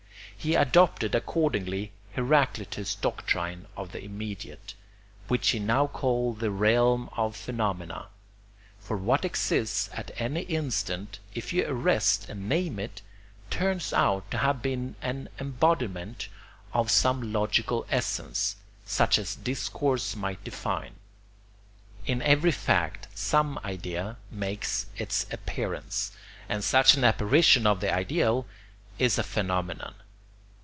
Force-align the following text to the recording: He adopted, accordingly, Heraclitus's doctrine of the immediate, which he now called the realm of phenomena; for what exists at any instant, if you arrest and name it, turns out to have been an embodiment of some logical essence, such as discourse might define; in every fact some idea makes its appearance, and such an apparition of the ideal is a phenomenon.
He 0.41 0.55
adopted, 0.55 1.13
accordingly, 1.13 1.91
Heraclitus's 2.15 2.95
doctrine 2.95 3.67
of 3.77 3.91
the 3.91 4.03
immediate, 4.03 4.73
which 5.27 5.49
he 5.49 5.59
now 5.59 5.85
called 5.85 6.39
the 6.39 6.49
realm 6.49 7.11
of 7.15 7.35
phenomena; 7.35 8.07
for 8.79 8.97
what 8.97 9.23
exists 9.23 9.87
at 9.93 10.09
any 10.17 10.41
instant, 10.41 11.19
if 11.35 11.53
you 11.53 11.63
arrest 11.67 12.27
and 12.27 12.49
name 12.49 12.79
it, 12.79 13.03
turns 13.51 13.93
out 13.93 14.31
to 14.31 14.39
have 14.39 14.63
been 14.63 14.95
an 14.99 15.29
embodiment 15.39 16.27
of 16.73 16.89
some 16.89 17.31
logical 17.31 17.85
essence, 17.91 18.55
such 18.83 19.19
as 19.19 19.35
discourse 19.35 20.15
might 20.15 20.43
define; 20.43 20.95
in 22.07 22.19
every 22.23 22.49
fact 22.51 23.07
some 23.13 23.59
idea 23.63 24.17
makes 24.31 24.87
its 24.97 25.27
appearance, 25.31 26.11
and 26.49 26.63
such 26.63 26.95
an 26.95 27.03
apparition 27.03 27.67
of 27.67 27.79
the 27.79 27.93
ideal 27.93 28.47
is 28.97 29.19
a 29.19 29.23
phenomenon. 29.23 29.93